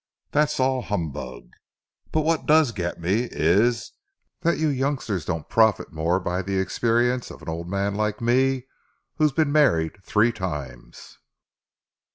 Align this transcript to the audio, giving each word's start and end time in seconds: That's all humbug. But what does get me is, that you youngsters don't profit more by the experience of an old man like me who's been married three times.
That's 0.31 0.59
all 0.59 0.81
humbug. 0.81 1.51
But 2.11 2.21
what 2.21 2.47
does 2.47 2.71
get 2.71 2.99
me 2.99 3.27
is, 3.31 3.91
that 4.41 4.57
you 4.57 4.67
youngsters 4.69 5.25
don't 5.25 5.47
profit 5.47 5.93
more 5.93 6.19
by 6.19 6.41
the 6.41 6.57
experience 6.57 7.29
of 7.29 7.43
an 7.43 7.49
old 7.49 7.69
man 7.69 7.93
like 7.93 8.19
me 8.19 8.65
who's 9.17 9.31
been 9.31 9.51
married 9.51 10.03
three 10.03 10.31
times. 10.31 11.19